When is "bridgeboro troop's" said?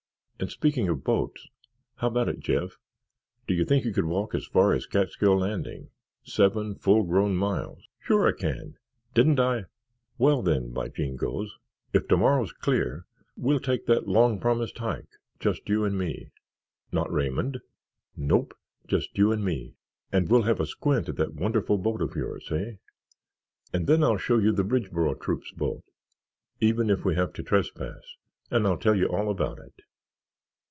24.65-25.51